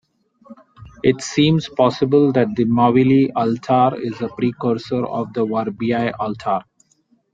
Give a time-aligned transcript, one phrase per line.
[1.03, 6.61] It seems possible that the Mavilly altar is a precursor of the Verbeia altar.